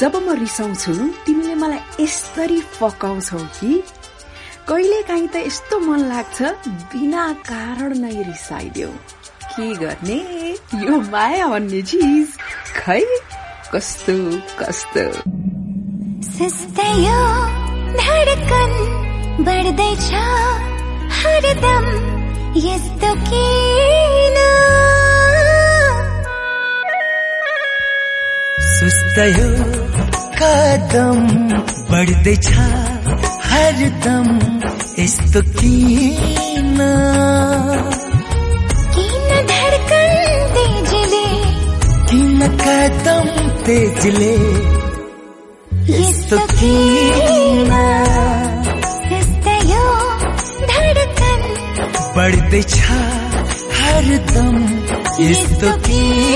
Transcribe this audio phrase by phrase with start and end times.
[0.00, 0.92] जब म रिसाउँछु
[1.26, 1.29] तिमीले मलाई
[2.03, 3.83] यसरी फकाउँछौ कि?
[4.67, 8.89] कहिले काहीँ त यस्तो मन लाग्छ बिना कारण नै रिसाइदेऊ।
[9.53, 10.19] के गर्ने?
[10.75, 12.27] यो माया भन्ने चिज।
[12.77, 13.05] खै?
[13.73, 14.15] कस्तो
[14.59, 15.05] कस्तो।
[17.05, 17.21] यो
[17.97, 18.73] धडकन
[19.39, 20.09] बढ्दैछ
[21.19, 21.85] हरदम
[22.57, 24.37] यस्तो किन?
[28.79, 29.90] सुस्तयो
[30.41, 31.19] कदम
[31.91, 32.47] बढ्दैछ
[33.49, 34.27] हरदम
[34.99, 36.79] यस्तो किन।
[38.95, 40.13] किन धडकन
[40.55, 41.25] तेजले।
[42.09, 43.27] किन कदम
[43.65, 44.33] तेजले।
[45.93, 47.71] यस्तो किन।
[49.71, 49.85] यो
[50.71, 51.41] धडकन।
[52.17, 52.75] बढ्दैछ
[53.81, 54.57] हरदम
[55.19, 56.30] यस्तो किन।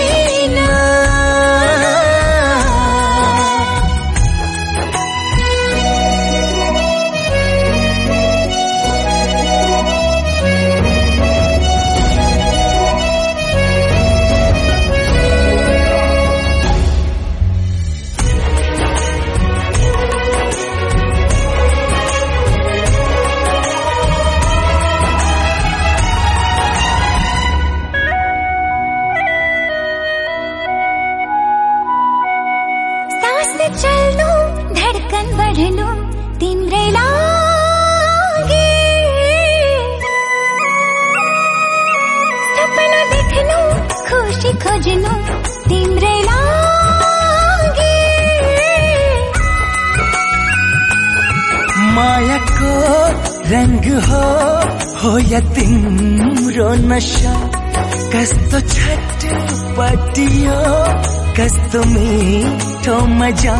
[54.07, 54.23] हो
[55.01, 57.33] हो या तिम्रो नशा
[58.13, 60.59] कस्तो छटपटियो
[61.37, 63.57] कस्तो मिठो मज़ा।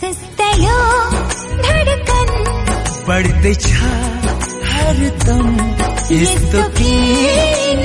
[0.00, 0.78] सुस्तयो
[1.64, 2.30] धडकन।
[3.08, 3.66] बढ्दैछ
[4.72, 5.48] हरदम
[6.12, 7.84] यस्तो किन?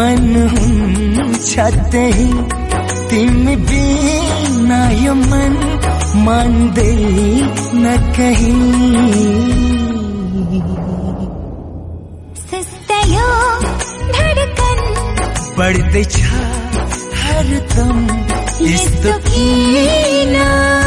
[0.00, 1.54] मन हुन्छ
[1.92, 2.28] त्यही
[3.10, 5.54] तिमी बिना यो मन
[6.26, 7.84] मान्दैन
[8.16, 8.54] कहीँ।
[12.50, 13.28] सुस्तयो
[14.16, 14.80] धडकन।
[15.58, 16.16] बढ्दैछ
[17.20, 17.98] हरदम
[18.70, 20.79] यस्तो किन एक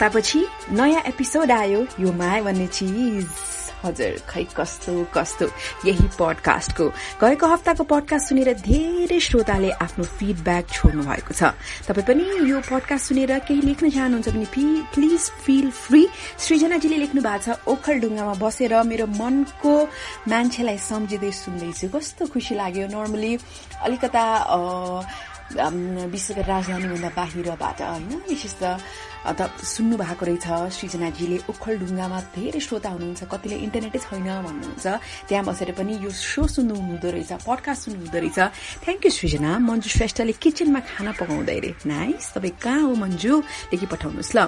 [0.00, 0.40] हप्तापछि
[0.72, 3.28] नयाँ एपिसोड आयो। यो माया भन्ने चिज।
[3.84, 5.46] हजुर खै कस्तो कस्तो।
[5.84, 6.84] यही पडकास्टको।
[7.20, 11.52] गएको हप्ताको पडकास्ट सुनेर धेरै श्रोताले आफ्नो फिडब्याक छोड्नु भएको छ।
[11.84, 14.48] तपाईँ पनि यो पडकास्ट सुनेर केही लेख्न चाहनुहुन्छ भने
[14.96, 16.02] प्लिज फिल फ्री
[16.48, 19.74] सृजनाजीले लेख्नु भएको छ ओखलढुङ्गामा बसेर मेरो मनको
[20.32, 23.32] मान्छेलाई सम्झिँदै सुन्दैछु। कस्तो खुसी लाग्यो नर्मली
[23.84, 24.24] अलिकता
[25.50, 28.64] विशेष राजधानीभन्दा बाहिरबाट होइन विशेष त
[29.20, 34.86] सुन्नु भएको रहेछ। सृजनाजीले ओखलढुङ्गामा धेरै श्रोता हुनुहुन्छ। कतिले इन्टरनेटै छैन भन्नुहुन्छ।
[35.28, 38.38] त्यहाँ बसेर पनि यो सो सुन्नु हुँदो रहेछ पडकास्ट सुन्नु हुँदो रहेछ।
[38.84, 43.32] थ्याङ्क यू सृजना। मन्जु श्रेष्ठले किचनमा खाना पकाउँदै अरे नाइस तपाईँ कहाँ हो मन्जु?
[43.72, 44.38] लेखी पठाउनुहोस् ल।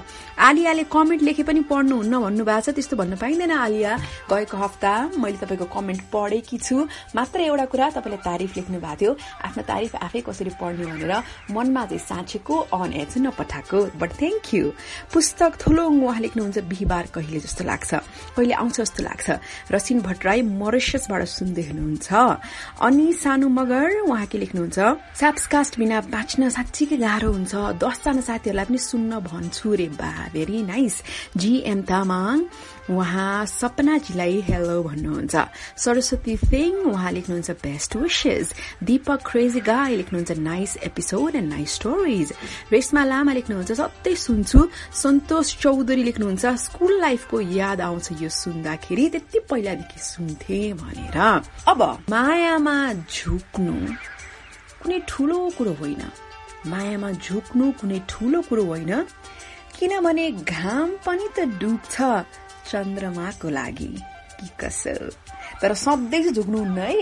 [0.40, 3.92] आलियाले कमेन्ट लेखे पनि पढ्नुहुन्न भन्नुभएको छ। त्यस्तो भन्नु पाइँदैन आलिया।
[4.32, 6.76] गएको हप्ता मैले तपाईँको कमेन्ट पढेकी छु।
[7.12, 9.12] मात्र एउटा कुरा तपाईँले तारिफ लेख्नु भएको थियो।
[9.46, 11.12] आफ्नो तारिफ आफै कसरी पढ्ने भनेर
[11.52, 14.70] मनमा चाहिँ साँचेको अन चाहिँ नपठाएको। बट थ्याङ्क यू थियो।
[15.12, 17.90] पुस्तक थुलोङ उहाँ लेख्नुहुन्छ बिहिबार कहिले जस्तो लाग्छ।
[18.38, 19.26] कहिले आउँछ जस्तो लाग्छ।
[19.74, 22.08] रसिन भट्टराई मरिसियसबाट सुन्दै हुनुहुन्छ।
[22.78, 24.78] अनि सानो मगर उहाँ के लेख्नुहुन्छ
[25.18, 30.94] साप्सकास्ट बिना बाँच्न साँच्चीकै गाह्रो हुन्छ। दसजना साथीहरूलाई पनि सुन्न भन्छु रे बा। भेरी नाइस
[31.36, 32.38] जीएम तामाङ
[32.90, 35.34] उहाँ सपनाजीलाई हेलो भन्नुहुन्छ।
[35.78, 38.46] सरस्वती सिंह उहाँ लेख्नुहुन्छ best wishes
[38.82, 42.32] Deepak crazy guy लेख्नुहुन्छ nice episode and nice stories
[42.72, 44.51] Reshma Lama लेख्नुहुन्छ सधैँ सुन्छु
[44.94, 52.92] सन्तोष चौधरी लेख्नुहुन्छ स्कुल लाइफको याद आउँछ यो सुन्दाखेरि। त्यति पहिलादेखि सुन्थे भनेर। अब मायामा
[52.92, 53.94] झुक्नु
[54.82, 56.02] कुनै ठुलो कुरो होइन।
[56.66, 59.02] मायामा झुक्नु कुनै ठुलो कुरो होइन।
[59.78, 61.96] किनभने घाम पनि त डुब्छ
[62.70, 63.98] चन्द्रमाको लागि।
[64.40, 65.10] कि कसो?
[65.62, 66.92] तर सधैँ चाहिँ झुक्नुहुन्न है।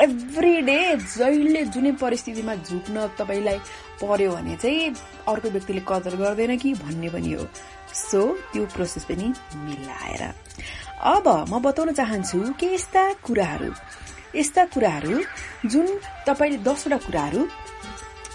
[0.00, 3.58] एभ्री डे जहिले जुनै परिस्थितिमा झुक्न तपाईँलाई
[4.00, 4.94] पर्यो भने चाहिँ
[5.28, 7.46] अर्को व्यक्तिले कदर गर्दैन कि भन्ने पनि हो।
[7.94, 8.20] सो
[8.52, 9.32] त्यो प्रोसेस पनि
[9.66, 10.22] मिलाएर।
[11.14, 13.72] अब म बताउन चाहन्छु कि यस्ता कुराहरू
[14.36, 15.20] यस्ता कुराहरू
[15.66, 15.86] जुन
[16.26, 17.40] तपाईँले दसवटा कुराहरू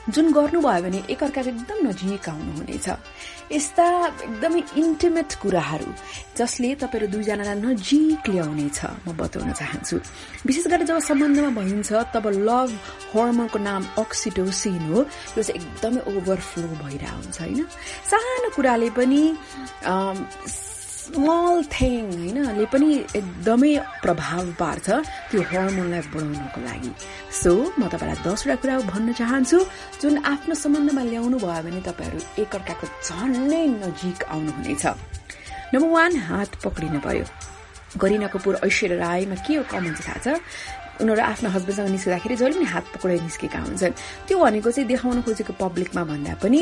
[0.06, 2.88] जुन गर्नुभयो भने एकअर्काको एकदम नजिक आउनुहुनेछ
[3.52, 3.86] यस्ता
[4.26, 5.90] एकदमै इन्टिमेट कुराहरू
[6.38, 9.96] जसले तपाईँहरू दुईजनालाई नजिक ल्याउनेछ म बताउन चाहन्छु।
[10.46, 12.70] विशेष गरेर जब सम्बन्धमा भइन्छ तब लभ
[13.14, 15.00] हर्मोनको नाम अक्सिटोसिन हो
[15.38, 17.66] यो चाहिँ एकदमै ओभरफ्लो भइरहेको हुन्छ होइन?
[18.10, 19.22] सानो कुराले पनि
[21.06, 22.66] स्मल थिङ होइन?
[22.74, 23.74] पनि एकदमै
[24.04, 24.88] प्रभाव पार्छ
[25.30, 26.92] त्यो हर्मोनलाई बढाउनको लागि।
[27.42, 29.58] सो म तपाईँलाई दसवटा कुरा भन्न चाहन्छु।
[30.02, 34.86] जुन आफ्नो सम्बन्धमा ल्याउनु भयो भने तपाईँहरू एकअर्काको झन्नै नजिक आउनुहुनेछ।
[35.74, 37.26] नम्बर वान हात पक्रिनु पर्यो।
[38.02, 40.28] गरिना कपुर ऐश्वर्या राईमा के हो कमन थाहा छ?
[41.02, 43.94] उनीहरू आफ्नो हस्बेन्डसँग निस्किँदाखेरि जहिले पनि हात पक्रेर निस्केका हुन्छन्।
[44.28, 46.62] त्यो भनेको चाहिँ देखाउन खोजेको पब्लिकमा भन्दा पनि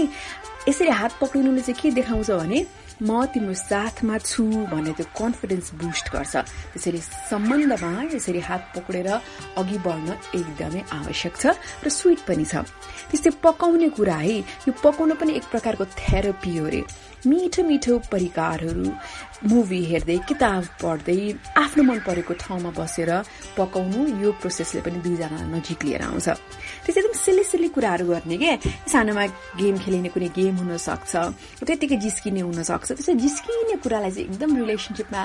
[0.67, 2.59] यसरी हात पक्रिनुले चाहिँ के देखाउँछ भने
[3.01, 6.33] म तिम्रो साथमा छु भन्ने त्यो कन्फिडेन्स बुस्ट गर्छ।
[6.73, 6.99] त्यसरी
[7.29, 9.09] सम्बन्धमा यसरी हात पक्रेर
[9.57, 11.45] अघि बढ्न एकदमै आवश्यक छ
[11.83, 12.61] र स्विट पनि छ।
[13.09, 14.37] त्यस्तै पकाउने कुरा है
[14.67, 16.81] यो पकाउन पनि एक प्रकारको थेरापी हो रे।
[17.23, 18.87] मिठो मिठो परिकारहरू
[19.43, 21.19] मुभी हेर्दै किताब पढ्दै
[21.59, 23.11] आफ्नो मन परेको ठाउँमा बसेर
[23.59, 26.27] पकाउनु यो प्रोसेसले पनि दुईजना नजिक लिएर आउँछ।
[26.87, 28.51] त्यस्तै एकदम सिली सिली कुराहरू गर्ने के?
[28.87, 29.23] सानोमा
[29.59, 31.13] गेम खेलिने कुनै गेम हुन सक्छ
[31.59, 35.21] त्यत्तिकै जिस्किने हुन सक्छ त्यसै जिस्किने कुरालाई चाहिँ एकदम रिलेसनसिपमा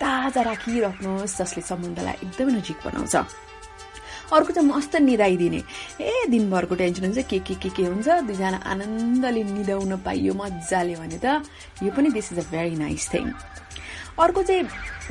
[0.00, 3.14] ताजा राखिराख्नुहोस् जसले सम्बन्धलाई एकदमै नजिक बनाउँछ।
[4.32, 5.62] अर्को चाहिँ मस्त निदाइदिने
[6.00, 8.08] ए दिनभरको टेन्सन हुन्छ के के के के हुन्छ?
[8.28, 11.26] दुईजना आनन्दले निदाउन पाइयो मजाले भने त
[11.82, 13.32] यो पनि this is a very nice thing
[14.18, 14.66] अर्को चाहिँ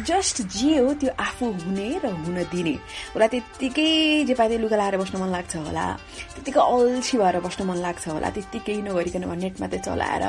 [0.06, 2.76] जस्ट जे हो त्यो आफू हुने र हुन दिने।
[3.16, 3.90] उसलाई त्यत्तिकै
[4.28, 5.86] जे पाए लुगा लाएर बस्न मन लाग्छ होला।
[6.36, 10.24] त्यत्तिकै अल्छी भएर बस्न मन लाग्छ होला। त्यत्तिकै नगरिकन नेट मात्रै चलाएर।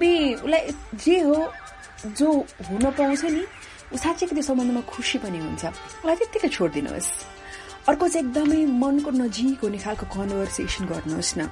[0.00, 0.62] बी उसलाई
[1.04, 1.36] जे हो
[2.18, 2.28] जो
[2.66, 3.44] हुन पाउँछ नि
[3.92, 7.37] ऊ साँच्चैको त्यो सम्बन्धमा खुसी पनि हुन्छ। उसलाई त्यत्तिकै छोडिदिनुहोस्।
[7.88, 11.48] अर्को चाहिँ एकदमै मनको नजिक हुने खालको कन्भर्सेसन गर्नुहोस् न।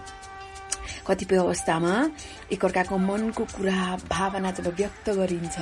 [1.06, 1.92] कतिपय अवस्थामा
[2.52, 3.78] एकअर्काको मनको कुरा
[4.10, 5.58] भावना जब व्यक्त गरिन्छ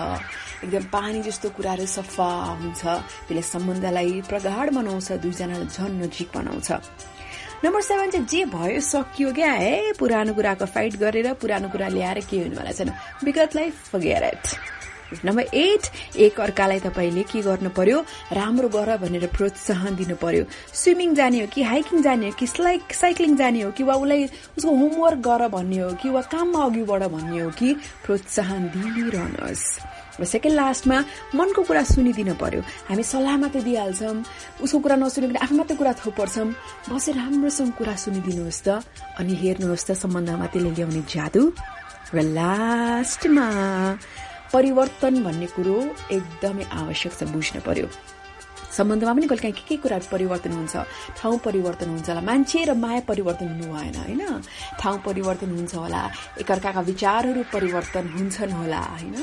[0.65, 2.29] एकदम पानी जस्तो कुराहरू सफा
[2.59, 6.69] हुन्छ त्यसले सम्बन्धलाई प्रगाढ बनाउँछ दुईजनालाई झन् नजिक बनाउँछ।
[7.65, 12.19] नम्बर सेभेन चाहिँ जे भयो सकियो क्या है पुरानो कुराको फाइट गरेर पुरानो कुरा ल्याएर
[12.27, 12.91] के हुनेवाला छैन।
[13.25, 14.25] विगतलाई फगेर
[15.25, 15.83] नम्बर एट
[16.17, 17.99] एक अर्कालाई तपाईँले के गर्नु पर्यो?
[18.33, 20.45] राम्रो गर भनेर प्रोत्साहन दिनु पर्यो।
[20.75, 24.25] स्विमिङ जाने हो कि हाइकिङ जाने हो कि साइक्लिङ जाने हो कि वा उसलाई
[24.59, 29.65] उसको होमवर्क गर भन्ने हो कि वा काममा अघि बढ भन्ने हो कि प्रोत्साहन दिइरहनुहोस्।
[30.15, 30.99] र सेकेन्ड लास्टमा
[31.35, 36.49] मनको कुरा सुनिदिनु पर्यो। हामी सल्लाह मात्रै दिइहाल्छौँ। उसको कुरा नसुनिकन आफ्नो मात्रै कुरा थोपर्छौँ।
[36.87, 38.69] बसेर राम्रोसँग कुरा सुनिदिनुहोस् त
[39.19, 41.43] अनि हेर्नुहोस् त सम्बन्धमा त्यसले ल्याउने जादु
[42.15, 43.47] र लास्टमा
[44.55, 45.77] परिवर्तन भन्ने कुरो
[46.15, 47.89] एकदमै आवश्यक छ बुझ्न पर्यो।
[48.75, 50.75] सम्बन्धमा पनि कहिले काहीँ के के कुराहरू परिवर्तन हुन्छ?
[51.19, 54.23] ठाउँ परिवर्तन हुन्छ होला। मान्छे र माया परिवर्तन हुनु भएन होइन?
[54.79, 56.03] ठाउँ परिवर्तन हुन्छ होला।
[56.43, 59.15] एकअर्काका विचारहरू परिवर्तन हुन्छन् होला होइन?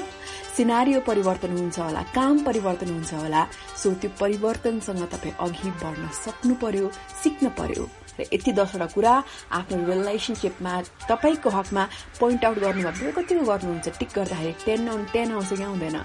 [0.56, 3.42] सिनारियो परिवर्तन हुन्छ होला। काम परिवर्तन हुन्छ होला।
[3.84, 6.92] सो त्यो परिवर्तनसँग तपाईँ अघि बढ्न सक्नु पर्यो
[7.24, 7.88] सिक्न पर्यो।
[8.20, 9.14] र यति दसवटा कुरा
[9.60, 10.74] आफ्नो रिलेसनसिपमा
[11.10, 11.84] तपाईँको हकमा
[12.20, 13.88] पोइन्ट आउट गर्नुभयो। कतिको गर्नुहुन्छ?
[14.00, 15.98] टिक गर्दाखेरि टेन टेन आउँछ कि आउँदैन।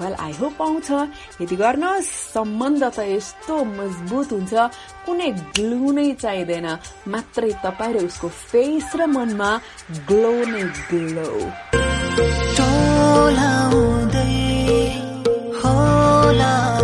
[0.00, 0.90] वेल आई होप आउँछ।
[1.42, 4.54] यदि गर्न सम्बन्ध त यस्तो मजबुत हुन्छ
[5.06, 6.68] कुनै ग्लु नै चाहिँदैन।
[7.10, 9.50] मात्रै तपाईँ र उसको फेस र मनमा
[10.06, 11.28] ग्लो नै ग्लो
[15.62, 16.77] होला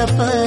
[0.00, 0.39] कति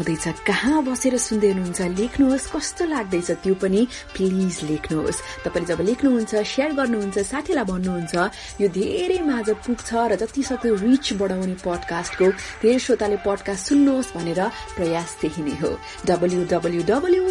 [0.00, 1.80] आउँदैछ। कहाँ बसेर सुन्दै हुनुहुन्छ?
[2.00, 3.80] लेख्नुहोस्। कस्तो लाग्दैछ त्यो पनि?
[4.16, 8.14] प्लिज लेख्नुहोस्। तपाईँले जब लेख्नुहुन्छ सेयर गर्नुहुन्छ साथीलाई भन्नुहुन्छ
[8.60, 12.26] यो धेरै माझ पुग्छ र जति सक्दो रिच बढाउने पडकास्टको
[12.64, 14.40] धेरै श्रोताले पडकास्ट सुन्नुहोस् भनेर
[14.76, 15.70] प्रयास त्यही नै हो।
[16.08, 16.40] डब्ल्यू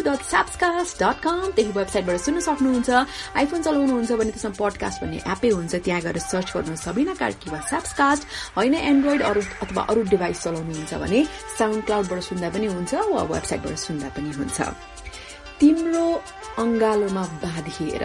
[0.06, 0.22] डट
[1.26, 2.90] त्यही वेबसाइटबाट सुन्न सक्नुहुन्छ।
[3.34, 7.60] आइफोन चलाउनुहुन्छ भने त्यसमा पडकास्ट भन्ने एपै हुन्छ। त्यहाँ गएर सर्च गर्नुहोस् सबिना कार्की वा
[8.56, 11.20] होइन एन्ड्रोइड अरू अथवा अरू डिभाइस चलाउनुहुन्छ भने
[11.58, 14.58] साउन्ड क्लाउडबाट सुन्दा हुन्छ वा वेबसाइटबाट सुन्दा पनि हुन्छ।
[15.60, 16.06] तिम्रो
[16.58, 18.04] अंगालोमा बाँधिएर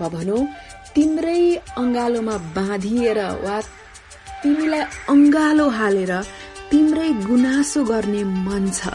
[0.00, 0.42] वा भनौँ
[0.94, 1.40] तिम्रै
[1.76, 3.56] अंगालोमा बाँधिएर वा
[4.42, 6.12] तिमीलाई अंगालो हालेर
[6.70, 8.94] तिम्रै गुनासो गर्ने मन छ।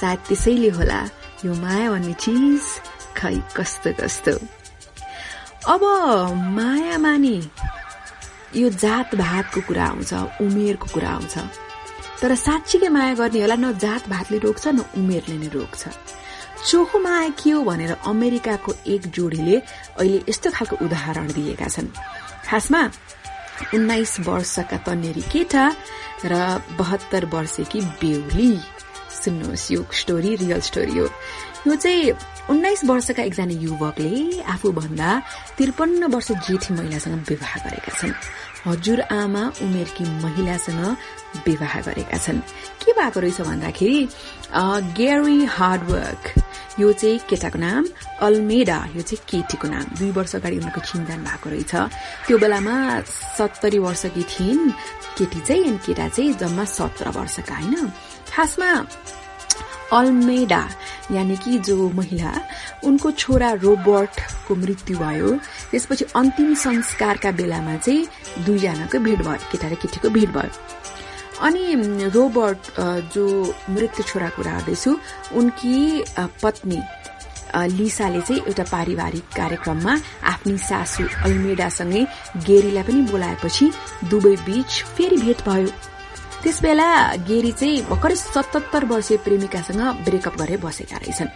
[0.00, 1.00] सायद त्यसैले होला
[1.44, 2.62] यो माया भन्ने चिज
[3.16, 4.34] खै कस्तो कस्तो।
[5.72, 5.82] अब
[6.56, 7.36] माया मानी
[8.56, 10.12] यो जात भातको कुरा आउँछ
[10.44, 11.34] उमेरको कुरा आउँछ।
[12.24, 15.82] तर साँच्चीकै माया गर्नेहरूलाई न जात भातले रोक्छ न उमेरले नै रोक्छ।
[16.64, 19.56] चोखो माया के हो भनेर अमेरिकाको एक जोडीले
[20.00, 21.92] अहिले यस्तो खालको उदाहरण दिएका छन्।
[22.48, 22.80] खासमा
[23.76, 25.64] उन्नाइस वर्षका तन्नेरी केटा
[26.24, 26.32] र
[26.80, 28.52] बहत्तर वर्षकी बेहुली।
[29.20, 31.06] सुन्नुहोस् यो स्टोरी रियल स्टोरी हो।
[31.68, 32.16] यो चाहिँ
[32.48, 35.08] उन्नाइस वर्षका एकजना युवकले आफूभन्दा
[35.60, 38.16] त्रिपन्न वर्ष जेठी महिलासँग विवाह गरेका छन्।
[38.66, 40.84] हजुर आमा उमेरकी महिलासँग
[41.46, 42.38] विवाह गरेका छन्।
[42.80, 44.00] के भएको रहेछ भन्दाखेरि
[44.96, 46.22] गेरी हार्डवर्क
[46.80, 47.84] यो चाहिँ केटाको नाम
[48.24, 51.74] अल्मेडा यो चाहिँ केटीको नाम। दुई वर्ष अगाडि उनीहरूको चिन्तान भएको रहेछ।
[52.26, 52.76] त्यो बेलामा
[53.36, 54.70] सत्तरी वर्षकी थिइन्।
[55.18, 57.92] केटी चाहिँ अनि केटा चाहिँ जम्मा सत्र वर्षका होइन?
[58.32, 58.70] खासमा
[59.92, 60.62] अल्मेडा
[61.12, 62.32] यानि कि जो महिला
[62.84, 65.30] उनको छोरा रोबर्टको मृत्यु भयो।
[65.70, 70.50] त्यसपछि अन्तिम संस्कारका बेलामा चाहिँ दुईजनाको भेट भयो केटा र केटीको भेट भयो।
[71.44, 71.64] अनि
[72.14, 72.62] रोबर्ट
[73.14, 73.24] जो
[73.70, 74.90] मृत्यु छोराको कुरा गर्दैछु
[75.38, 75.76] उनकी
[76.42, 76.80] पत्नी
[77.54, 79.94] लिसाले चाहिँ एउटा पारिवारिक कार्यक्रममा
[80.32, 82.02] आफ्नी सासू अल्मेडासँगै
[82.46, 83.70] गेरीलाई पनि बोलाएपछि
[84.10, 85.68] दुवै बीच फेरि भेट भयो।
[86.44, 86.88] त्यस बेला
[87.24, 91.30] गेरी चाहिँ भर्खरै सतहत्तर वर्षीय प्रेमिकासँग ब्रेकअप गरेर बसेका रहेछन्।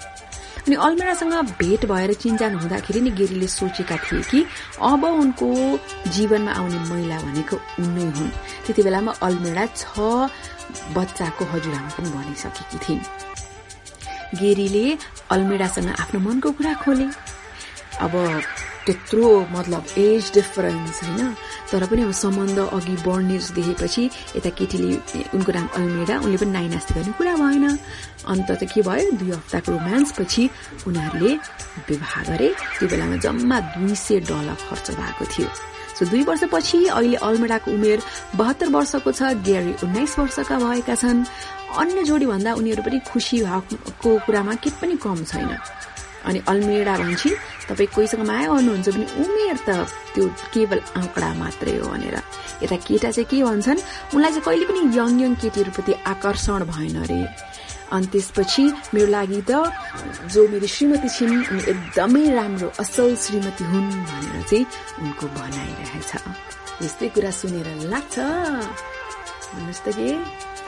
[0.69, 4.45] अनि अल्मेरासँग भेट भएर चिन्जान हुँदाखेरि नि गेरीले सोचेका थिए कि
[4.85, 5.49] अब उनको
[6.13, 8.31] जीवनमा आउने महिला भनेको उनै हुन्।
[8.67, 9.89] त्यति बेलामा अल्मेरा छ
[10.93, 13.03] बच्चाको हजुरआमा पनि भनिसकेकी थिइन्।
[14.41, 14.87] गेरीले
[15.33, 17.09] अल्मेरासँग आफ्नो मनको कुरा खोले।
[18.05, 18.13] अब
[18.89, 21.35] त्यत्रो मतलब एज डिफरेन्स होइन?
[21.71, 24.05] तर पनि अब सम्बन्ध अघि बढ्ने देखेपछि
[24.37, 24.93] यता केटीले
[25.37, 27.67] उनको नाम अल्मेरा उनले पनि नाइ नास्ति गर्ने कुरा भएन।
[28.33, 29.11] अन्त त के भयो?
[29.21, 30.45] दुई हप्ताको रोमान्स पछि
[30.89, 31.33] उनीहरूले
[31.89, 35.49] विवाह गरे। त्यो बेलामा जम्मा दुई सय डलर खर्च भएको थियो।
[35.99, 37.99] सो दुई वर्षपछि अहिले अल्मेराको उमेर
[38.41, 41.25] बहत्तर वर्षको छ ग्यारी उन्नाइस वर्षका भएका छन्।
[41.77, 45.51] अन्य जोडी भन्दा उनीहरू पनि खुसी भएको कुरामा के पनि कम छैन।
[46.27, 47.37] अनि अल्मेरा भन्छन्
[47.69, 49.69] तपाईँ कोहीसँग माया गर्नुहुन्छ भने उमेर त
[50.15, 52.17] त्यो केवल आँकडा मात्रै हो भनेर।
[52.63, 53.81] यता केटा चाहिँ के भन्छन्
[54.15, 57.21] उनलाई चाहिँ कहिले पनि यङ यङ केटीहरूप्रति आकर्षण भएन अरे
[57.89, 59.53] अनि त्यसपछि मेरो लागि त
[60.33, 64.65] जो मेरो श्रीमती छिन् उनी एकदमै राम्रो असल श्रीमती हुन् भनेर चाहिँ
[65.03, 66.13] उनको भनाइरहेछ
[66.85, 68.17] यस्तै कुरा सुनेर लाग्छ।
[69.49, 70.09] भन्नुहोस् त के?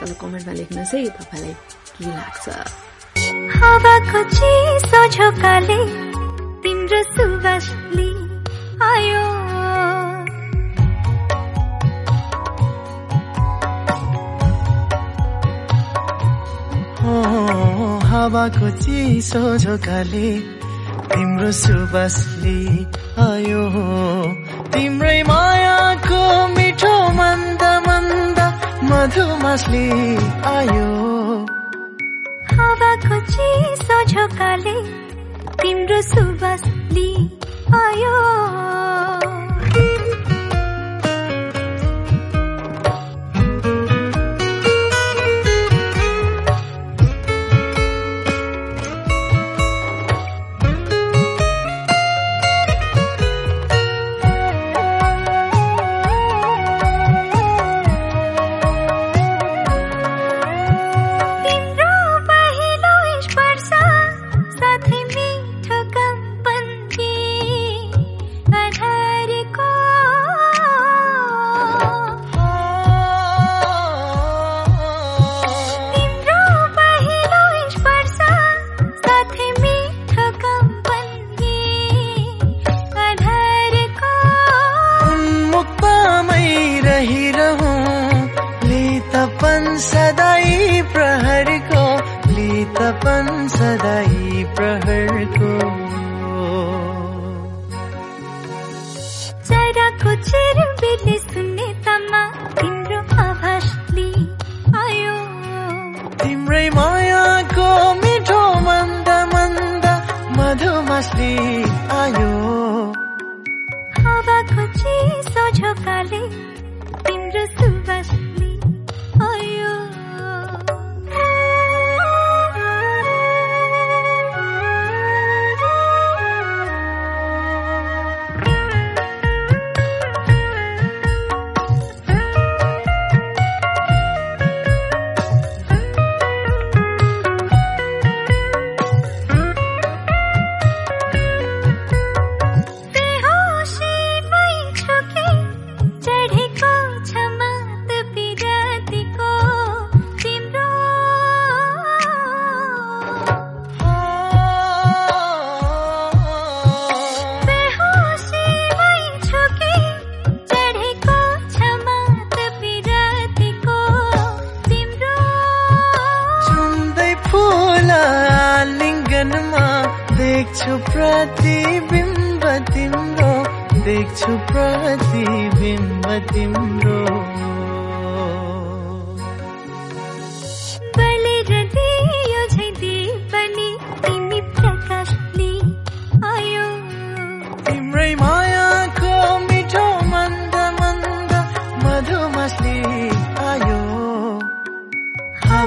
[0.01, 1.53] तल कमेन्टमा लेख्नुहोस् है तपाईँलाई
[2.01, 2.45] के लाग्छ?
[3.55, 5.79] हावाको चिसो झोकाले
[6.63, 7.65] तिम्रो सुवास
[8.89, 9.25] आयो।
[18.11, 20.29] हावाको चिसो झोकाले
[21.11, 22.17] तिम्रो सुबास
[23.27, 23.63] आयो।
[24.73, 26.21] तिम्रै मायाको
[26.55, 28.39] मिठो मन्द मन्द
[28.91, 29.87] मधुमासले
[30.55, 30.89] आयो।
[32.57, 34.75] हावाको चिसो झोकाले
[35.61, 37.27] तिम्रो सुवास लिई
[37.81, 39.30] आयो
[115.85, 116.60] चिसो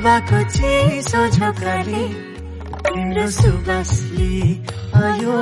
[0.04, 2.02] हावाको चिसो झोकाले
[2.84, 4.36] तिम्रो सुबासले
[5.00, 5.36] आयो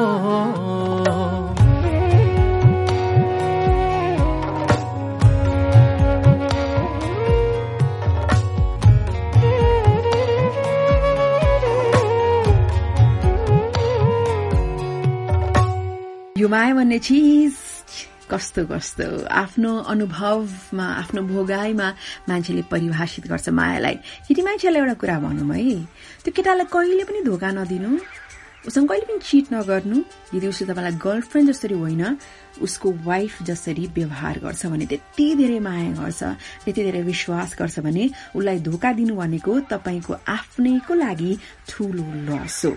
[16.38, 17.61] यो माया भन्ने चिज
[18.32, 19.28] कस्तो कस्तो?
[19.28, 21.88] आफ्नो अनुभवमा आफ्नो भोगाईमा
[22.28, 25.76] मान्छेले परिभाषित गर्छ मायालाई। केटी मान्छेलाई एउटा कुरा भनौँ है
[26.24, 27.90] त्यो केटालाई कहिले पनि धोका नदिनु।
[28.66, 29.98] उसँग कहिले पनि चिट नगर्नु।
[30.34, 32.04] यदि उसले तपाईँलाई गर्लफ्रेन्ड जसरी होइन
[32.62, 36.22] उसको वाइफ जसरी व्यवहार गर्छ भने त्यति धेरै माया गर्छ
[36.64, 38.04] त्यति धेरै विश्वास गर्छ भने
[38.36, 41.32] उसलाई धोका दिनु भनेको तपाईँको आफ्नैको लागि
[41.68, 42.70] ठूलो लस हो।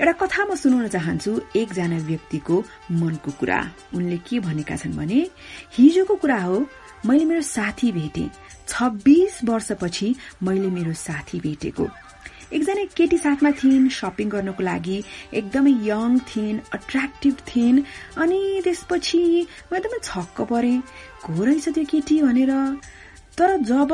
[0.00, 2.56] एउटा कथा म सुनाउन चाहन्छु एकजना व्यक्तिको
[2.96, 3.60] मनको कुरा।
[3.94, 5.20] उनले के भनेका छन् भने
[5.76, 6.66] हिजोको कुरा हो
[7.06, 8.24] मैले मेरो साथी भेटे।
[8.68, 11.86] छब्बीस वर्षपछि मैले मेरो साथी भेटेको।
[12.52, 14.98] एकजना केटी साथमा थिइन् सपिङ गर्नको लागि
[15.34, 17.82] एकदमै यङ थिइन् अट्र्याक्टिभ थिइन्
[18.22, 19.22] अनि त्यसपछि
[19.72, 20.74] म एकदमै छक्क परे।
[21.26, 22.22] को रहेछ त्यो केटी?
[22.22, 22.52] भनेर।
[23.38, 23.90] तर जब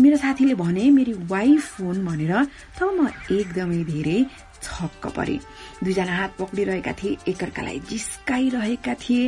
[0.00, 2.32] मेरो साथीले भने मेरी वाइफ हुन् भनेर
[2.78, 4.18] तब म एकदमै धेरै
[4.62, 5.36] छक्क परे।
[5.84, 9.24] दुईजना हात पक्रिरहेका थिए एकअर्कालाई जिस्काइरहेका थिए।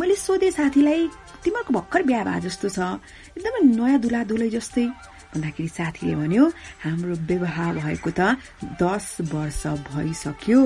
[0.00, 1.00] मैले सोधे साथीलाई
[1.44, 2.78] तिमीहरूको भर्खर बिहा भए जस्तो छ।
[3.36, 4.88] एकदमै नयाँ दुला दुलै जस्तै।
[5.34, 6.44] भन्दाखेरि साथीले भन्यो
[6.84, 8.36] हाम्रो विवाह भएको त
[8.82, 10.62] दस वर्ष भइसक्यो।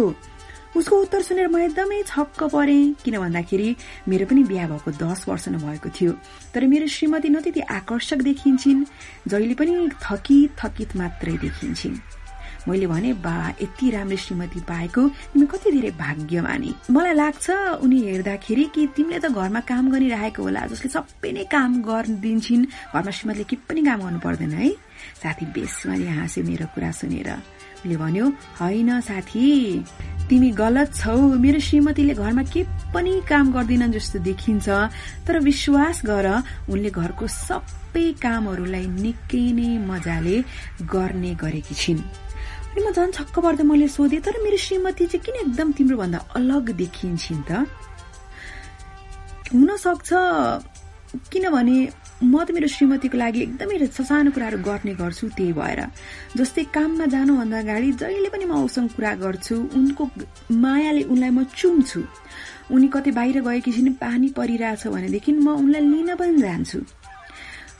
[0.74, 3.68] उसको उत्तर सुनेर म एकदमै छक्क परे किन भन्दाखेरि
[4.10, 6.12] मेरो पनि बिहा भएको दस वर्ष नभएको थियो।
[6.50, 8.82] तर मेरो श्रीमती न त्यति आकर्षक देखिन्छन्
[9.30, 9.72] जहिले पनि
[10.02, 11.94] थकित थकित मात्रै देखिन्छन्।
[12.68, 17.46] मैले भने बा यति राम्रो श्रीमती पाएको तिमी कति धेरै भाग्यमानी। मलाई लाग्छ
[17.84, 23.10] उनी हेर्दाखेरि कि तिमीले त घरमा काम गरिरहेको होला जसले सबै नै काम गरिदिन्छन्। घरमा
[23.10, 24.70] श्रीमतीले के पनि काम गर्नु पर्दैन है?
[25.20, 27.30] साथी बेसमारी हाँस्यो मेरो कुरा सुनेर।
[27.84, 28.26] उसले भन्यो
[28.60, 29.44] होइन साथी
[30.28, 32.64] तिमी गलत छौ। मेरो श्रीमतीले घरमा के
[32.96, 34.68] पनि काम गर्दिनन् जस्तो देखिन्छ।
[35.28, 36.26] तर विश्वास गर
[36.72, 40.36] उनले घरको सबै कामहरूलाई निकै नै मजाले
[40.88, 42.00] गर्ने गरेकी छिन्।
[42.74, 46.18] अनि म झन् छक्क पर्दा मैले सोधेँ तर मेरो श्रीमती चाहिँ किन एकदम तिम्रो भन्दा
[46.34, 47.70] अलग देखिन्छन् त
[49.54, 50.10] हुन सक्छ
[51.30, 51.76] किनभने
[52.24, 55.80] म त मेरो श्रीमतीको लागि एकदमै ससानो कुराहरू गर्ने गर्छु त्यही भएर
[56.34, 60.04] जस्तै काममा जानुभन्दा अगाडि जहिले पनि म उसँग कुरा गर्छु उनको
[60.58, 62.00] मायाले उनलाई म चुम्छु
[62.74, 66.78] उनी कतै बाहिर गएकी छिन् पानी परिरहेछ भनेदेखि म उनलाई लिन पनि जान्छु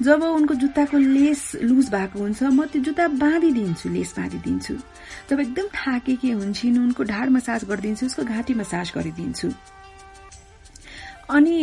[0.03, 4.75] जब उनको जुत्ताको लेस लुज भएको हुन्छ म त्यो जुत्ता बाँधिदिन्छु लेस बाँधिदिन्छु।
[5.31, 9.49] जब एकदम थाकेकी हुन्छन् उनको ढाड मसाज गरिदिन्छु उसको घाँटी मसाज गरिदिन्छु।
[11.31, 11.57] अनि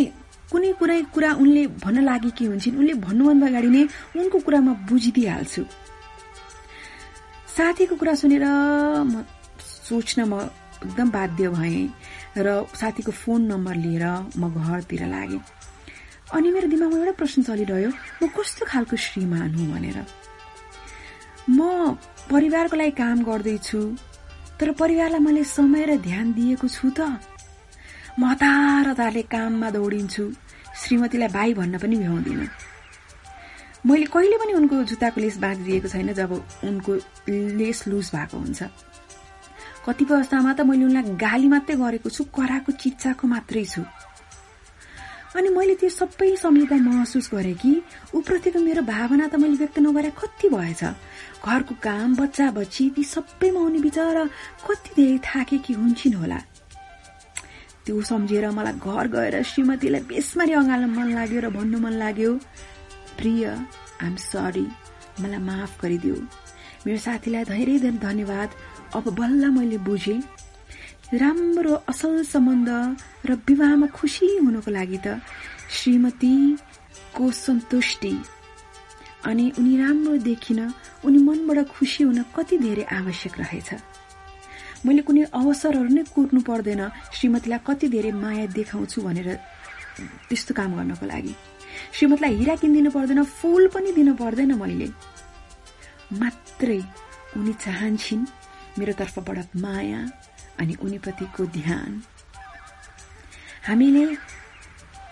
[0.52, 3.84] कुनै कुनै कुरा उनले भन्न लागेकी हुन्छन् उनले भन्नुभन्दा अगाडि नै
[4.20, 5.64] उनको कुरा म बुझिदिइहाल्छु।
[7.56, 8.46] साथीको कुरा सुनेर
[9.12, 9.24] म
[9.60, 10.34] सोच्न म
[10.88, 11.84] एकदम बाध्य भएँ
[12.38, 12.48] र
[12.80, 14.06] साथीको फोन नम्बर लिएर
[14.40, 15.44] म घरतिर लागेँ।
[16.32, 17.92] अनि मेरो दिमागमा एउटा प्रश्न चलिरह्यो
[18.24, 19.98] म कस्तो खालको श्रीमान हुँ भनेर?
[21.50, 21.60] म
[22.32, 23.82] परिवारको लागि काम गर्दैछु
[24.60, 27.20] तर परिवारलाई मैले समय र ध्यान दिएको छु त।
[28.20, 30.24] म हतार हतारले काममा दौडिन्छु
[30.80, 32.48] श्रीमतीलाई भाइ भन्न पनि भ्याउँदिनँ।
[33.86, 36.32] मैले कहिले पनि उनको जुत्ताको लेस बाँधिदिएको छैन जब
[36.64, 36.92] उनको
[37.60, 38.62] लेस लुज भएको हुन्छ।
[39.84, 43.82] कतिपय अवस्थामा त मैले उनलाई गाली मात्रै गरेको छु कराएको चिच्चाको मात्रै छु।
[45.36, 47.72] अनि मैले त्यो सबै सम्झिँदा महसुस गरेँ कि
[48.16, 50.84] ऊप्रतिको मेरो भावना त मैले व्यक्त नगरे कति भएछ।
[51.48, 54.24] घरको काम बच्चा बच्ची ती सबैमा उनी बिचरा
[54.68, 56.40] कति धेरै थाकेकी हुन्छन् होला।
[57.86, 62.32] त्यो सम्झेर मलाई घर गएर श्रीमतीलाई बेसमारी अँगाल्न मन लाग्यो र भन्नु मन लाग्यो
[63.18, 64.66] प्रिय आइएम सरी
[65.22, 66.16] मलाई माफ गरिदियो।
[66.86, 68.50] मेरो साथीलाई धेरै धेरै धन्यवाद।
[69.00, 70.20] अब बल्ल मैले बुझेँ।
[71.14, 72.70] राम्रो असल सम्बन्ध
[73.28, 75.20] र विवाहमा खुसी हुनको लागि त
[75.68, 78.14] श्रीमतीको सन्तुष्टि
[79.28, 80.60] अनि उनी राम्रो देखिन
[81.06, 83.70] उनी मनबाट खुसी हुन कति धेरै आवश्यक रहेछ।
[84.88, 89.30] मैले कुनै अवसरहरू नै कुर्नु पर्दैन श्रीमतीलाई कति धेरै माया देखाउँछु भनेर
[90.32, 91.34] त्यस्तो काम गर्नको लागि।
[91.92, 94.88] श्रीमतीलाई हिरा किनिदिनु पर्दैन फुल पनि दिनु पर्दैन मैले।
[96.24, 96.82] मात्रै
[97.36, 98.26] उनी चाहन्छन्
[98.80, 100.02] मेरो तर्फबाट माया
[100.62, 101.92] अनि उनीप्रतिको ध्यान।
[103.68, 104.04] हामीले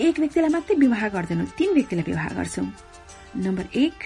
[0.05, 2.67] एक व्यक्तिलाई मात्रै विवाह गर्दैनौँ तीन व्यक्तिलाई विवाह गर्छौँ।
[3.35, 3.97] नम्बर एक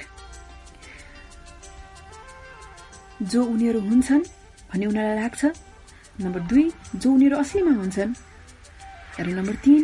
[3.21, 4.23] जो उनीहरू हुन्छन्
[4.71, 5.41] भन्ने उनीहरूलाई लाग्छ।
[6.23, 8.11] नम्बर दुई जो उनीहरू असलीमा हुन्छन्।
[9.19, 9.81] र नम्बर तीन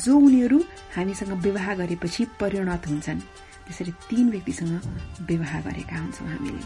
[0.00, 0.58] जो उनीहरू
[0.96, 3.20] हामीसँग विवाह गरेपछि परिणत हुन्छन्।
[3.66, 4.74] त्यसरी तीन व्यक्तिसँग
[5.28, 6.64] विवाह गरेका हुन्छौँ हामीले।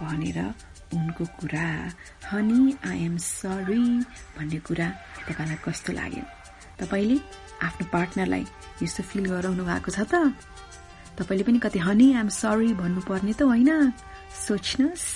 [0.00, 0.38] भनेर
[0.94, 1.68] उनको कुरा
[2.30, 3.84] हनी आई एम सरी
[4.36, 4.88] भन्ने कुरा
[5.28, 6.24] तपाईँलाई कस्तो लाग्यो?
[6.80, 7.16] तपाईँले
[7.62, 8.44] आफ्नो पार्टनरलाई
[8.82, 10.34] यस्तो फिल गराउनु भएको छ त?
[11.18, 13.70] तपाईँले पनि कति हनी आइ एम सरी भन्नुपर्ने त होइन?
[14.46, 15.08] सोच्नुहोस्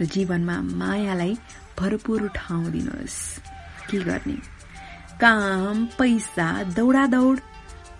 [0.00, 1.32] र जीवनमा मायालाई
[1.78, 3.18] भरपुर ठाउँ दिनुहोस्।
[3.90, 4.38] के गर्ने?
[5.20, 7.38] काम पैसा दौडा दौड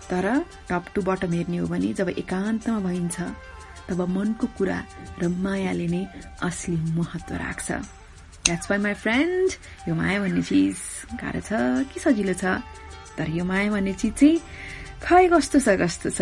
[0.09, 0.25] तर
[0.69, 3.17] टप टु बटम हेर्ने हो भने जब एकान्तमा भइन्छ
[3.89, 4.77] तब मनको कुरा
[5.17, 6.03] र मायाले नै
[6.45, 7.69] असली महत्व राख्छ।
[8.45, 9.49] द्याट्स वाइ माई फ्रेन्ड
[9.89, 10.77] यो माया भन्ने चिज
[11.17, 11.51] गाह्रो छ
[11.89, 12.61] कि सजिलो छ?
[13.17, 14.37] तर यो माया भन्ने चिज चाहिँ
[15.03, 16.21] खै कस्तो छ कस्तो छ?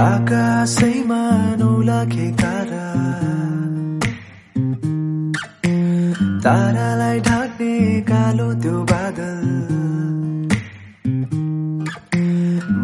[0.00, 1.22] आकाशैमा
[1.60, 2.26] नौलाखे
[6.44, 7.74] तारालाई ढाक्ने
[8.08, 9.40] कालो त्यो बादल।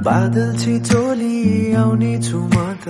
[0.07, 1.37] बादल छिचोली
[1.83, 2.87] आउने छु म त।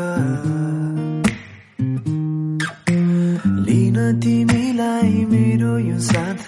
[3.67, 6.45] लिन तिमीलाई मेरो यो साथ।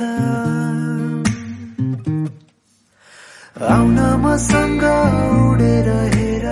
[3.77, 4.85] आउन मसँग
[5.47, 6.47] उडेर हेर।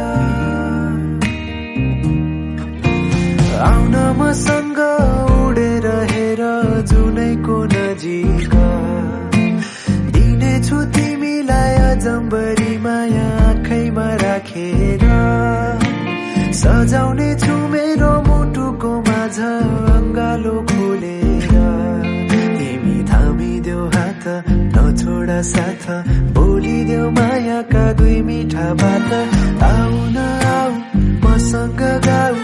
[3.71, 4.66] आउन मसँग
[14.57, 19.37] राखेर सजाउने छु मेरो मुटुको माझ
[19.97, 21.53] अङ्गालो खोलेर।
[22.31, 24.25] तिमी थामिदेऊ हात
[24.77, 25.85] नछोड साथ
[26.37, 29.11] बोलिदेऊ मायाका दुई मिठा बात।
[29.71, 30.17] आउन
[30.57, 30.73] आऊ
[31.25, 32.35] मसँग गाऊ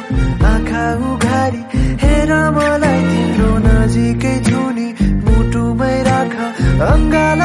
[0.52, 1.62] आँखा उघारी
[2.04, 4.88] हेर मलाई तिम्रो नजिकै छु नि
[5.24, 6.34] मुटुमै राख
[6.92, 7.40] अङ्गाल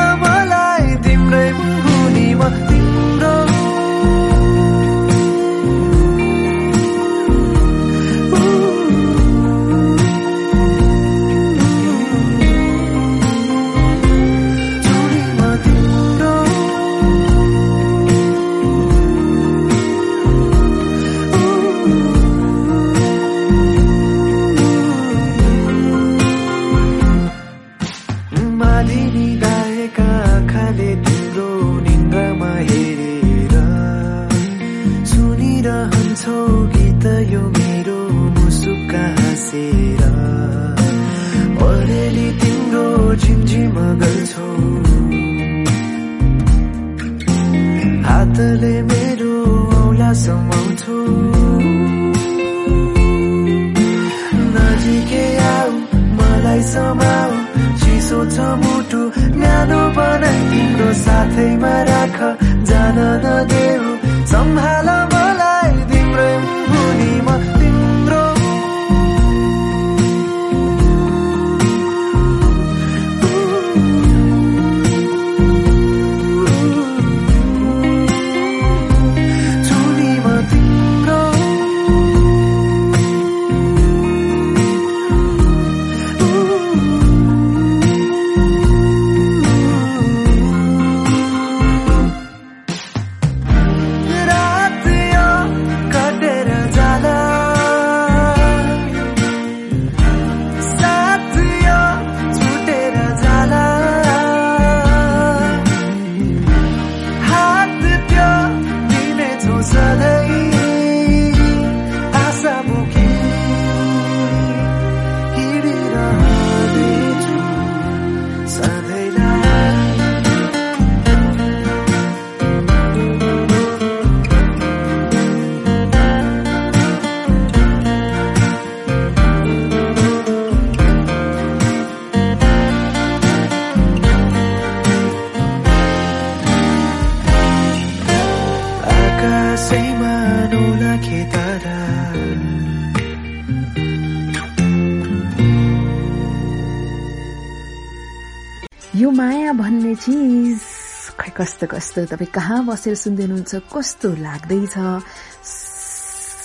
[151.58, 154.78] कस्तो कस्तो तपाईँ कहाँ बसेर सुन्दै हुनुहुन्छ कस्तो लाग्दैछ?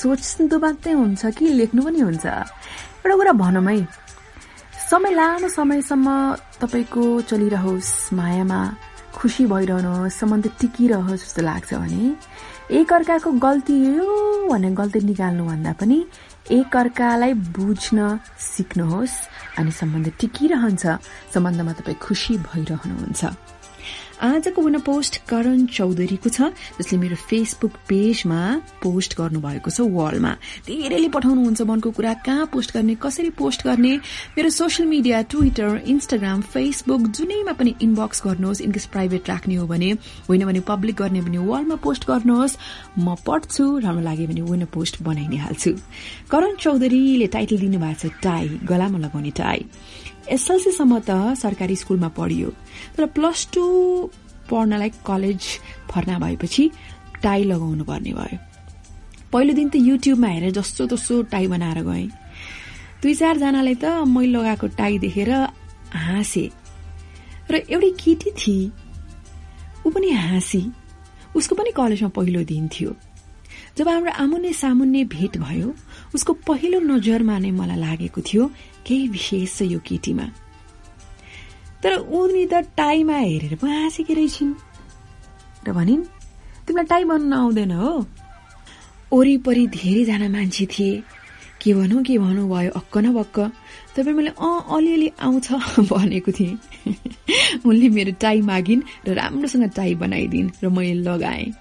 [0.00, 2.24] सोच्नु मात्रै हुन्छ कि लेख्नु पनि हुन्छ?
[2.24, 3.84] एउटा कुरा भनौँ है।
[4.88, 6.08] समय लामो समयसम्म
[6.64, 8.60] तपाईँको चलिरहोस् मायामा
[9.12, 12.16] खुसी भइरहनुहोस् सम्बन्ध टिकिरहोस् जस्तो लाग्छ भने
[12.72, 15.98] एकअर्काको गल्ती हो भने गल्ती निकाल्नुभन्दा पनि
[16.56, 17.98] एकअर्कालाई बुझ्न
[18.40, 19.16] सिक्नुहोस्
[19.60, 20.84] अनि सम्बन्ध टिकिरहन्छ
[21.34, 23.51] सम्बन्धमा तपाईँ खुसी भइरहनुहुन्छ।
[24.22, 28.40] आजको हुन पोस्ट करण चौधरीको छ जसले मेरो फेसबुक पेजमा
[28.82, 30.32] पोस्ट गर्नुभएको छ वालमा
[30.66, 33.96] धेरैले पठाउनुहुन्छ मनको कुरा कहाँ पोस्ट गर्ने कसरी पोस्ट गर्ने?
[34.36, 39.90] मेरो social media Twitter Instagram Facebook जुनैमा पनि इनबक्स गर्नुहोस् इनकेस प्राइभेट राख्ने हो भने
[40.28, 42.56] होइन भने पब्लिक गर्ने भने वालमा पोस्ट गर्नुहोस्।
[42.98, 45.28] म पढ्छु राम्रो लाग्यो भने होइन पोस्ट बनाइ
[46.30, 49.66] करण चौधरीले टाइटल दिनुभएको छ टाई गलामा लगाउने टाई
[50.28, 52.50] एसएलसीसम्म त सरकारी स्कुलमा पढियो।
[52.96, 53.64] तर प्लस टू
[54.50, 55.42] पढ्नलाई कलेज
[55.90, 56.70] भर्ना भएपछि
[57.22, 58.38] टाई लगाउनु पर्ने भयो।
[59.32, 62.08] पहिलो दिन त युट्युबमा हेरेर जस्तो तस्तो टाई बनाएर गएँ।
[63.02, 65.30] दुई चारजनाले त मैले लगाएको टाई देखेर
[65.94, 66.50] हाँसे।
[67.50, 68.70] र एउटी केटी थिए।
[69.86, 70.62] ऊ पनि हाँसी।
[71.36, 72.94] उसको पनि कलेजमा पहिलो दिन थियो।
[73.76, 75.74] जब हाम्रो आमुन्ने सामुन्ने भेट भयो
[76.14, 78.50] उसको पहिलो नजरमा नै मलाई लागेको थियो
[78.86, 80.26] केही विशेष यो केटीमा।
[81.82, 84.52] तर उनी त टाईमा हेरेर पो हाँसेकी रहेछिन्।
[85.68, 86.02] र भनिन्
[86.66, 88.06] तिमीलाई टाई बन्न आउँदैन हो।
[89.12, 91.02] वरिपरि धेरैजना मान्छे थिए।
[91.60, 93.38] के भनौँ के भनौँ भयो अक्क न बक्क।
[93.96, 95.52] तपाईँ मैले अँ अलिअलि आउँछ
[95.92, 96.58] भनेको थिएँ।
[97.66, 101.52] उनले मेरो टाई मागिन् र राम्रोसँग टाई बनाइदिन् र मैले लगाएँ।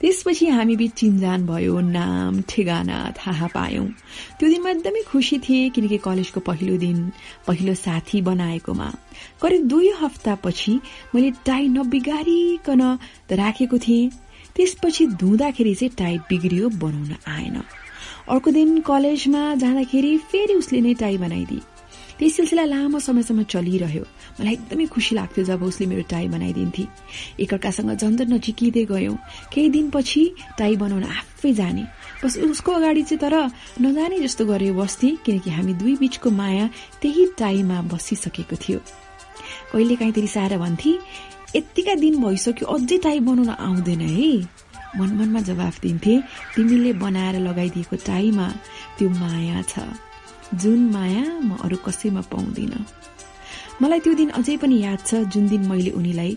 [0.00, 3.86] त्यसपछि हामी बीच चिन्जान भयो नाम ठेगाना थाहा पायौं।
[4.38, 6.98] त्यो दिनमा एकदमै खुसी थिए किनकि कलेजको पहिलो दिन
[7.46, 8.88] पहिलो साथी बनाएकोमा।
[9.42, 10.80] करिब दुई हप्तापछि
[11.14, 12.82] मैले टाई नबिगारिकन
[13.32, 14.10] राखेको थिएँ।
[14.56, 17.62] त्यसपछि धुँदाखेरि चाहिँ टाई बिग्रियो बनाउन आएन।
[18.28, 21.71] अर्को दिन कलेजमा जाँदाखेरि फेरि उसले नै टाई बनाइदिए।
[22.18, 24.04] त्यही सिलसिला लामो समयसम्म चलिरह्यो।
[24.40, 26.84] मलाई एकदमै खुसी लाग्थ्यो जब उसले मेरो टाई बनाइदिन्थे।
[27.40, 29.16] एकअर्कासँग झन्झ नजिकिँदै गयौं।
[29.52, 30.22] केही दिनपछि
[30.58, 31.84] टाई बनाउन आफै जाने।
[32.24, 33.34] बस उसको अगाडि चाहिँ तर
[33.82, 36.66] नजाने जस्तो गरे बस्थे किनकि हामी दुई बीचको माया
[37.02, 38.78] त्यही टाईमा बसिसकेको थियो।
[39.72, 40.92] कहिले काहीँ रिसाएर भन्थे
[41.56, 44.32] यत्तिका दिन भइसक्यो अझै टाई बनाउन आउँदैन है।
[44.92, 46.14] मन मनमा जवाफ दिन्थे
[46.54, 48.46] तिमीले बनाएर लगाइदिएको टाईमा
[48.98, 49.88] त्यो माया छ।
[50.54, 52.72] जुन माया म अरू कसैमा पाउँदिन।
[53.82, 56.36] मलाई त्यो दिन अझै पनि याद छ जुन दिन मैले उनीलाई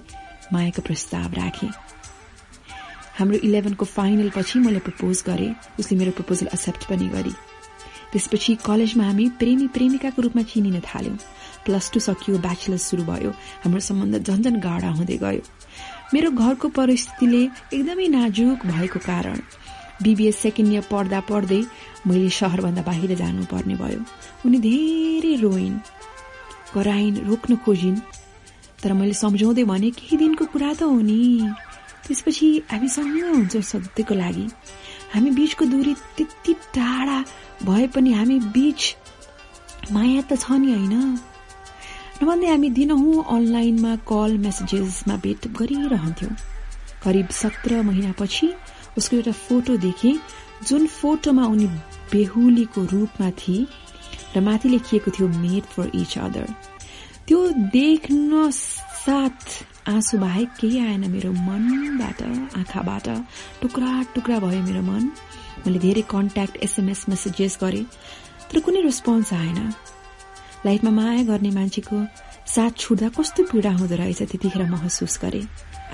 [0.54, 1.68] मायाको प्रस्ताव राखे।
[3.18, 5.50] हाम्रो इलेभेनको फाइनल पछि मैले प्रपोज गरे
[5.80, 7.34] उसले मेरो प्रपोजल एक्सेप्ट पनि गरे।
[8.12, 11.18] त्यसपछि कलेजमा हामी प्रेमी प्रेमिकाको रूपमा चिनिन थाल्यौं।
[11.66, 13.32] प्लस टू सकियो ब्याचलर शुरू भयो
[13.64, 15.44] हाम्रो सम्बन्ध झन्झन गाढा हुँदै गयो।
[16.14, 17.44] मेरो घरको परिस्थितिले
[17.76, 19.40] एकदमै नाजुक भएको कारण
[20.04, 21.62] बीबीएस सेकेन्ड इयर पढ्दा पढ्दै
[22.08, 24.00] मैले शहरभन्दा बाहिर जानुपर्ने भयो।
[24.46, 25.78] उनी धेरै रोइन्
[26.74, 28.00] कराइन् रोक्न खोजिन्
[28.84, 31.50] तर मैले सम्झाउँदै भने केही दिनको कुरा त हो नि।
[32.08, 34.46] त्यसपछि हामी सँगै हुन्छ सधैँको लागि।
[35.14, 37.18] हामी बीचको दूरी त्यति टाढा
[37.64, 38.82] भए पनि हामी बीच
[39.92, 40.96] माया त छ नि होइन।
[42.22, 46.34] नभन्दै हामी दिनहुँ अनलाइनमा कल मेसेजेसमा भेट गरिरहन्थ्यौं।
[47.04, 48.48] करिब सत्र महिनापछि
[48.98, 50.16] उसको एउटा फोटो देखे
[50.68, 51.68] जुन फोटोमा उनी
[52.12, 53.68] बेहुलीको रूपमा थिए
[54.36, 56.48] र माथि लेखिएको थियो मेड फर इच अदर
[57.28, 57.40] त्यो
[57.74, 62.22] देख्न साथ आँसु बाहेक केही आएन मेरो मनबाट
[62.58, 63.08] आँखाबाट।
[63.62, 65.04] टुक्रा टुक्रा भयो मेरो मन।
[65.66, 67.82] मैले धेरै कन्ट्याक्ट एसएमएस मेसेजेस गरे
[68.50, 69.60] तर कुनै रेस्पोन्स आएन।
[70.66, 71.98] लाइफमा माया गर्ने मान्छेको
[72.56, 75.42] साथ छुट्दा कस्तो पीडा हुँदो रहेछ त्यतिखेर महसुस गरे।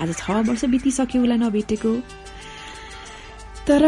[0.00, 1.92] आज छ वर्ष बितिसक्यो उसलाई नभेटेको।
[3.66, 3.82] तर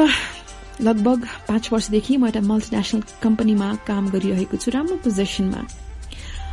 [0.81, 5.61] लगभग पाँच वर्षदेखि म एउटा मल्टिनेसनल कम्पनीमा काम गरिरहेको छु राम्रो पोजिसनमा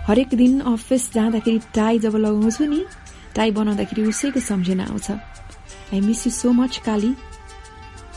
[0.08, 2.82] हरेक दिन अफिस जाँदाखेरि टाई जब लगाउँछु नि
[3.36, 7.12] टाई बनाउँदाखेरि उसैको सम्झना आउँछ। I miss you so much Kali.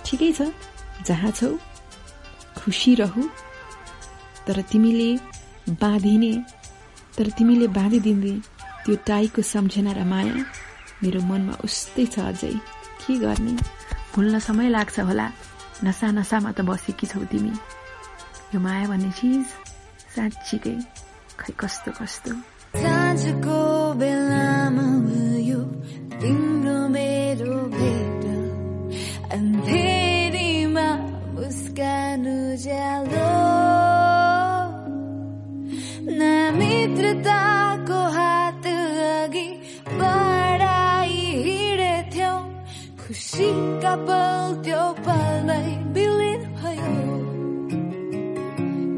[0.04, 0.48] ठिकै छ
[1.06, 1.50] जहाँ छौ
[2.58, 3.22] खुसी रहु।
[4.46, 5.10] तर तिमीले
[5.82, 6.32] बाँधिने
[7.16, 8.36] तर तिमीले बाँधिदिँदै
[8.84, 10.36] त्यो टाईको सम्झना र माया
[11.02, 12.54] मेरो मनमा उस्तै छ अझै।
[13.04, 13.54] के गर्ने?
[14.14, 15.26] भुल्न समय लाग्छ होला।
[15.84, 17.50] नसा नसामा त बसेकी छौ तिमी।
[18.54, 19.46] यो माया भन्ने चिज
[20.14, 20.76] साँच्चीकै
[21.38, 22.30] खै कस्तो कस्तो।
[22.78, 23.58] साँझको
[23.98, 25.60] बेलामा भयो
[26.22, 28.22] तिम्रो मेरो भेट।
[29.34, 30.88] अन्धेरीमा
[31.34, 32.22] मुस्कान
[32.54, 33.28] उज्यालो।
[36.06, 36.20] न
[36.54, 37.73] मित्रताको
[43.34, 45.62] खुसीका पल त्यो पलमै
[45.94, 46.92] विलिन भयो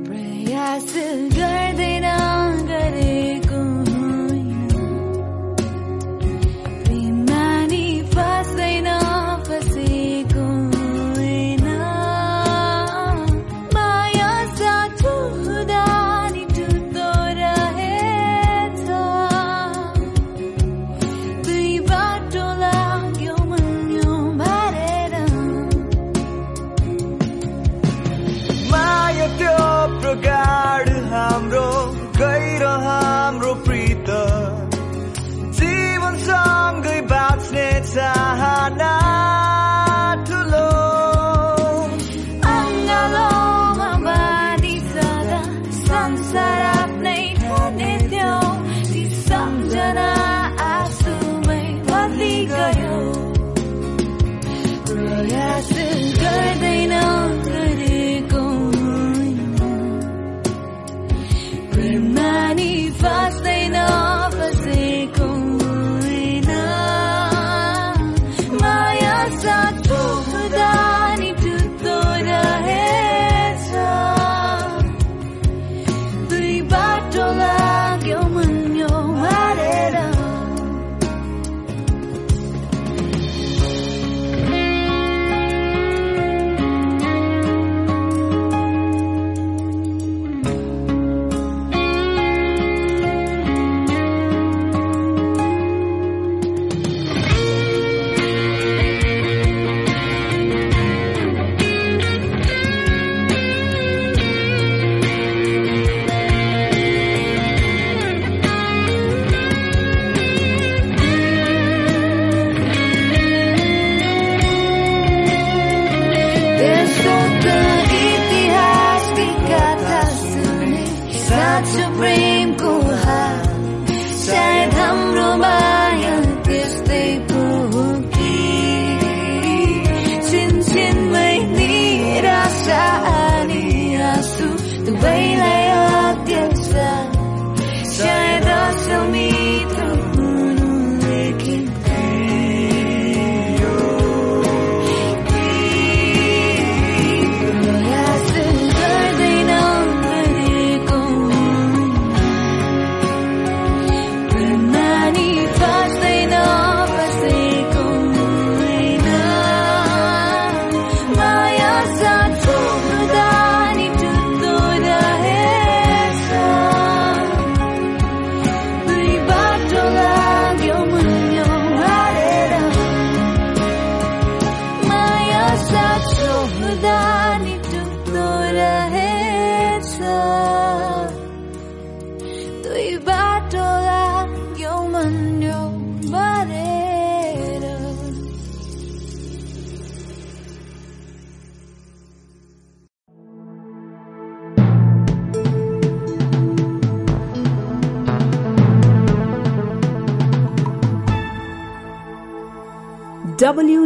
[0.08, 0.92] प्रयास
[1.36, 1.95] गर्दैन गरेको